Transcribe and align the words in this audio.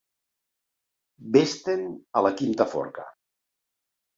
Ves-te'n 1.35 1.85
a 2.21 2.25
la 2.29 2.33
quinta 2.41 2.69
forca! 2.73 3.07